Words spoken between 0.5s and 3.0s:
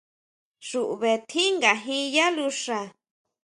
Xuʼbe tjín ngajin yá luxa.